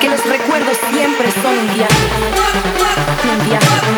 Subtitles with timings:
[0.00, 2.08] que los recuerdos siempre son un viaje,
[3.30, 3.93] un viaje.